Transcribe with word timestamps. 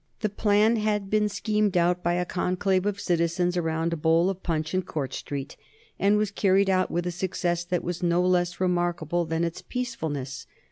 The 0.21 0.29
plan 0.29 0.77
had 0.77 1.11
been 1.11 1.29
schemed 1.29 1.77
out 1.77 2.01
by 2.01 2.13
a 2.15 2.25
conclave 2.25 2.87
of 2.87 2.99
citizens 2.99 3.55
around 3.55 3.93
a 3.93 3.95
bowl 3.95 4.31
of 4.31 4.41
punch 4.41 4.73
in 4.73 4.81
Court 4.81 5.13
Street, 5.13 5.55
and 5.99 6.17
was 6.17 6.31
carried 6.31 6.71
out 6.71 6.89
with 6.89 7.05
a 7.05 7.11
success 7.11 7.63
that 7.65 7.83
was 7.83 8.01
no 8.01 8.23
less 8.23 8.59
remarkable 8.59 9.25
than 9.25 9.43
its 9.43 9.61
peacefulness. 9.61 10.47